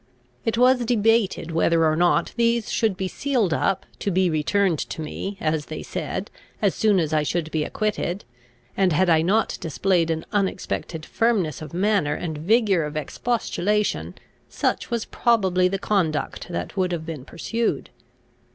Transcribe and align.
It 0.45 0.57
was 0.57 0.83
debated 0.83 1.51
whether 1.51 1.85
or 1.85 1.95
not 1.95 2.33
these 2.35 2.71
should 2.71 2.97
be 2.97 3.07
sealed 3.07 3.53
up, 3.53 3.85
to 3.99 4.09
be 4.09 4.31
returned 4.31 4.79
to 4.79 4.99
me, 4.99 5.37
as 5.39 5.67
they 5.67 5.83
said, 5.83 6.31
as 6.59 6.73
soon 6.73 6.99
as 6.99 7.13
I 7.13 7.21
should 7.21 7.51
be 7.51 7.63
acquitted; 7.63 8.25
and 8.75 8.93
had 8.93 9.11
I 9.11 9.21
not 9.21 9.59
displayed 9.61 10.09
an 10.09 10.25
unexpected 10.31 11.05
firmness 11.05 11.61
of 11.61 11.71
manner 11.75 12.15
and 12.15 12.35
vigour 12.39 12.81
of 12.81 12.97
expostulation, 12.97 14.15
such 14.49 14.89
was 14.89 15.05
probably 15.05 15.67
the 15.67 15.77
conduct 15.77 16.47
that 16.47 16.75
would 16.75 16.91
have 16.93 17.05
been 17.05 17.23
pursued. 17.23 17.91